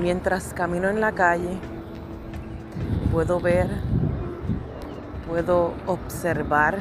Mientras 0.00 0.52
camino 0.52 0.88
en 0.90 1.00
la 1.00 1.12
calle, 1.12 1.58
puedo 3.10 3.40
ver, 3.40 3.66
puedo 5.26 5.72
observar 5.86 6.80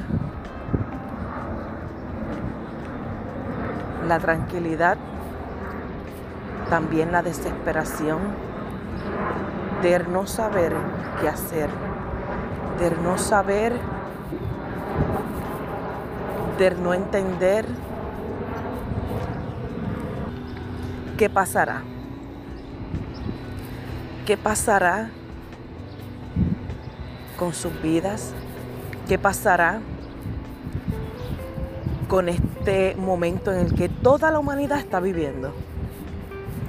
la 4.06 4.20
tranquilidad, 4.20 4.97
también 6.70 7.13
la 7.13 7.22
desesperación 7.22 8.20
de 9.82 10.00
no 10.00 10.28
saber 10.28 10.74
qué 11.22 11.29
hacer, 11.29 11.70
de 12.79 12.92
no 13.02 13.18
saber, 13.18 13.74
de 16.59 16.72
no 16.72 16.94
entender 16.94 17.66
qué 21.17 21.29
pasará. 21.29 21.95
¿Qué 24.25 24.38
pasará 24.38 25.11
con 27.38 27.53
sus 27.53 27.79
vidas? 27.79 28.33
¿Qué 29.07 29.20
pasará 29.20 29.81
con 32.07 32.27
este 32.27 32.95
momento 32.95 33.52
en 33.52 33.59
el 33.59 33.75
que 33.75 33.88
toda 33.88 34.31
la 34.31 34.39
humanidad 34.39 34.80
está 34.80 34.99
viviendo? 34.99 35.53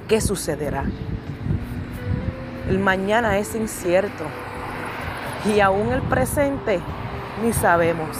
¿Qué 0.07 0.21
sucederá? 0.21 0.85
El 2.69 2.77
mañana 2.77 3.39
es 3.39 3.55
incierto 3.55 4.25
y 5.43 5.59
aún 5.59 5.91
el 5.93 6.03
presente 6.03 6.79
ni 7.43 7.53
sabemos, 7.53 8.17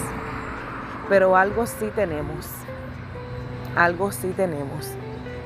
pero 1.10 1.38
algo 1.38 1.68
sí 1.68 1.92
tenemos, 1.94 2.48
algo 3.76 4.12
sí 4.12 4.34
tenemos, 4.36 4.90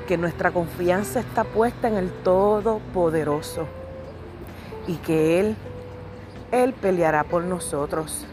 que 0.07 0.18
nuestra 0.18 0.51
confianza 0.51 1.20
está 1.20 1.44
puesta 1.44 1.90
en 1.90 1.98
el 1.98 2.10
Todopoderoso 2.10 3.80
y 4.87 4.96
que 4.96 5.40
Él, 5.40 5.55
Él 6.51 6.74
peleará 6.74 7.24
por 7.24 7.43
nosotros. 7.43 8.26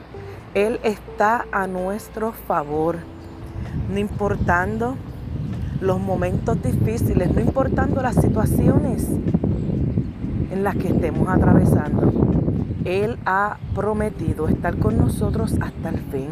Él 0.54 0.80
está 0.82 1.46
a 1.52 1.66
nuestro 1.66 2.32
favor, 2.32 2.96
no 3.90 3.98
importando 3.98 4.96
los 5.80 6.00
momentos 6.00 6.60
difíciles, 6.62 7.32
no 7.32 7.40
importando 7.40 8.02
las 8.02 8.16
situaciones 8.16 9.06
en 10.50 10.64
las 10.64 10.76
que 10.76 10.88
estemos 10.88 11.28
atravesando. 11.28 12.12
Él 12.84 13.18
ha 13.26 13.58
prometido 13.74 14.48
estar 14.48 14.76
con 14.78 14.96
nosotros 14.96 15.54
hasta 15.60 15.90
el 15.90 15.98
fin. 15.98 16.28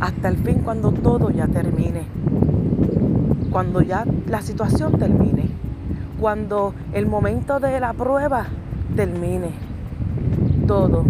Hasta 0.00 0.28
el 0.28 0.36
fin 0.36 0.60
cuando 0.60 0.92
todo 0.92 1.30
ya 1.30 1.48
termine. 1.48 2.02
Cuando 3.50 3.82
ya 3.82 4.06
la 4.28 4.40
situación 4.40 4.98
termine. 4.98 5.50
Cuando 6.20 6.72
el 6.92 7.06
momento 7.06 7.58
de 7.58 7.80
la 7.80 7.92
prueba 7.92 8.46
termine. 8.98 9.52
Todo 10.66 11.04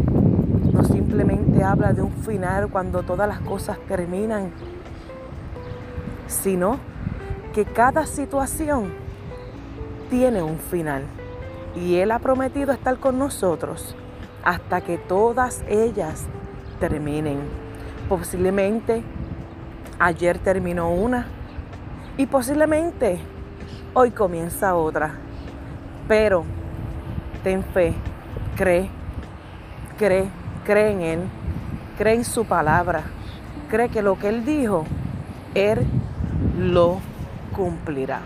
no 0.74 0.84
simplemente 0.84 1.64
habla 1.64 1.94
de 1.94 2.02
un 2.02 2.12
final 2.12 2.68
cuando 2.68 3.02
todas 3.02 3.26
las 3.26 3.40
cosas 3.40 3.78
terminan, 3.88 4.50
sino 6.26 6.76
que 7.54 7.64
cada 7.64 8.04
situación 8.04 8.92
tiene 10.10 10.42
un 10.42 10.58
final. 10.58 11.04
Y 11.74 11.94
Él 11.94 12.10
ha 12.10 12.18
prometido 12.18 12.72
estar 12.72 12.98
con 12.98 13.18
nosotros 13.18 13.96
hasta 14.44 14.82
que 14.82 14.98
todas 14.98 15.64
ellas 15.66 16.26
terminen. 16.80 17.38
Posiblemente 18.06 19.02
ayer 19.98 20.38
terminó 20.38 20.90
una 20.90 21.26
y 22.18 22.26
posiblemente 22.26 23.18
hoy 23.94 24.10
comienza 24.10 24.74
otra. 24.74 25.14
Pero 26.06 26.44
ten 27.42 27.62
fe, 27.62 27.94
cree, 28.56 28.88
cree, 29.98 30.28
cree 30.64 30.92
en 30.92 31.00
Él, 31.00 31.20
cree 31.96 32.14
en 32.14 32.24
su 32.24 32.44
palabra, 32.44 33.02
cree 33.70 33.88
que 33.88 34.02
lo 34.02 34.18
que 34.18 34.28
Él 34.28 34.44
dijo, 34.44 34.84
Él 35.54 35.86
lo 36.58 37.00
cumplirá. 37.54 38.20